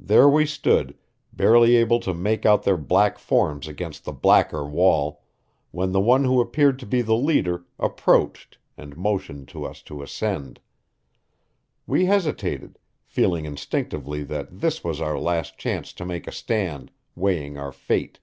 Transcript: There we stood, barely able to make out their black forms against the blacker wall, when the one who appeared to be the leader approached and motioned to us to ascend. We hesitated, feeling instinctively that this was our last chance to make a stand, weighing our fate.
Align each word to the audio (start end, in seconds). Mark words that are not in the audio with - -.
There 0.00 0.28
we 0.28 0.46
stood, 0.46 0.98
barely 1.32 1.76
able 1.76 2.00
to 2.00 2.12
make 2.12 2.44
out 2.44 2.64
their 2.64 2.76
black 2.76 3.20
forms 3.20 3.68
against 3.68 4.04
the 4.04 4.10
blacker 4.10 4.66
wall, 4.66 5.22
when 5.70 5.92
the 5.92 6.00
one 6.00 6.24
who 6.24 6.40
appeared 6.40 6.76
to 6.80 6.86
be 6.86 7.02
the 7.02 7.14
leader 7.14 7.64
approached 7.78 8.58
and 8.76 8.96
motioned 8.96 9.46
to 9.50 9.64
us 9.64 9.80
to 9.82 10.02
ascend. 10.02 10.58
We 11.86 12.06
hesitated, 12.06 12.80
feeling 13.04 13.44
instinctively 13.44 14.24
that 14.24 14.58
this 14.58 14.82
was 14.82 15.00
our 15.00 15.16
last 15.16 15.56
chance 15.56 15.92
to 15.92 16.04
make 16.04 16.26
a 16.26 16.32
stand, 16.32 16.90
weighing 17.14 17.56
our 17.56 17.70
fate. 17.70 18.18